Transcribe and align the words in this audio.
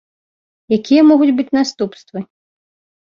Якія 0.77 1.01
могуць 1.09 1.31
быць 1.41 1.47
наступствы? 1.59 2.19